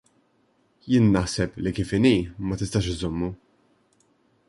[0.93, 2.15] Jien naħseb li kif inhi
[2.47, 3.33] ma tistax iżżommu.